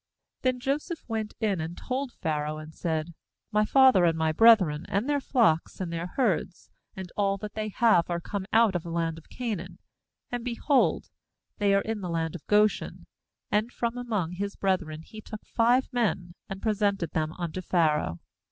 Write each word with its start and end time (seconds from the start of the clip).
ATI 0.01 0.41
Then 0.41 0.59
Joseph 0.59 1.03
went 1.07 1.35
in 1.39 1.61
and 1.61 1.77
told 1.77 2.11
Pharaoh, 2.13 2.57
and 2.57 2.73
said: 2.73 3.13
'My 3.51 3.65
father 3.65 4.03
and 4.03 4.17
my 4.17 4.31
brethren, 4.31 4.83
and 4.89 5.07
their 5.07 5.21
flocks, 5.21 5.79
and 5.79 5.93
their 5.93 6.07
herds, 6.15 6.71
and 6.95 7.11
all 7.15 7.37
that 7.37 7.53
they 7.53 7.69
have, 7.69 8.09
are 8.09 8.19
come 8.19 8.47
out 8.51 8.73
of 8.73 8.81
the 8.81 8.89
land 8.89 9.19
of 9.19 9.29
Canaan; 9.29 9.77
and, 10.31 10.43
behold, 10.43 11.11
they 11.59 11.75
are 11.75 11.83
in 11.83 12.01
the 12.01 12.09
land 12.09 12.33
of 12.33 12.47
Goshen/ 12.47 13.05
2And 13.53 13.69
from 13.71 13.95
among 13.95 14.31
his 14.31 14.55
brethren 14.55 15.03
he 15.03 15.21
took 15.21 15.45
five 15.45 15.87
men, 15.93 16.33
and 16.49 16.63
pre 16.63 16.71
sented 16.73 17.11
them 17.11 17.33
unto 17.33 17.61
Pharaoh. 17.61 18.19